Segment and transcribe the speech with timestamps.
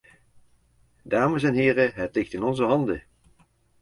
[1.03, 3.03] Dames en heren, het ligt in onze handen.